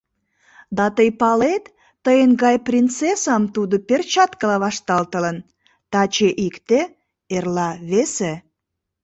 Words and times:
Да 0.77 0.85
тый 0.95 1.09
палет, 1.19 1.63
тыйын 2.03 2.31
гай 2.43 2.55
принцессам 2.67 3.43
тудо 3.55 3.75
перчаткыла 3.87 4.57
вашталтылын; 4.63 5.37
таче— 5.91 6.29
икте, 6.47 6.79
эрла— 7.35 7.69
весе. 7.89 8.33